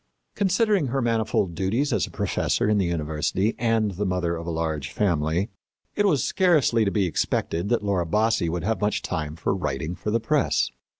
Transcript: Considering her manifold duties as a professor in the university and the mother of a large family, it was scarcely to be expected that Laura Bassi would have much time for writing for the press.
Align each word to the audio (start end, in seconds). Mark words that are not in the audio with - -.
Considering 0.33 0.87
her 0.87 0.99
manifold 0.99 1.53
duties 1.53 1.93
as 1.93 2.07
a 2.07 2.09
professor 2.09 2.67
in 2.67 2.79
the 2.79 2.87
university 2.87 3.53
and 3.59 3.91
the 3.91 4.03
mother 4.03 4.35
of 4.35 4.47
a 4.47 4.49
large 4.49 4.89
family, 4.91 5.47
it 5.93 6.07
was 6.07 6.23
scarcely 6.23 6.83
to 6.83 6.89
be 6.89 7.05
expected 7.05 7.69
that 7.69 7.83
Laura 7.83 8.07
Bassi 8.07 8.49
would 8.49 8.63
have 8.63 8.81
much 8.81 9.03
time 9.03 9.35
for 9.35 9.53
writing 9.55 9.93
for 9.93 10.09
the 10.09 10.19
press. 10.19 10.71